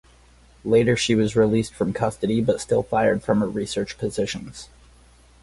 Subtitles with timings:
[0.65, 4.67] Later she was released from custody but still fired from her research positions.